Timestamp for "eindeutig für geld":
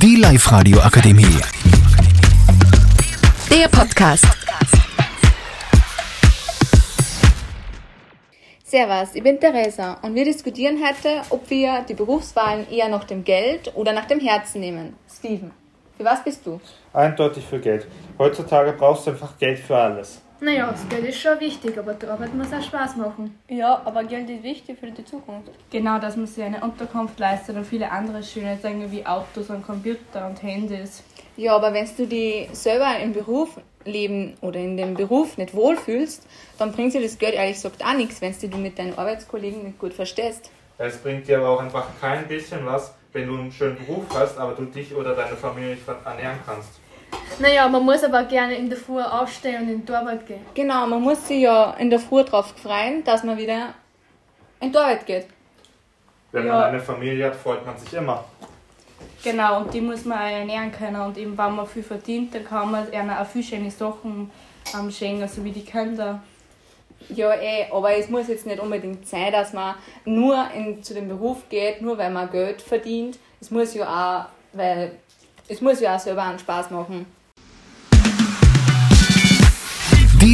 16.92-17.88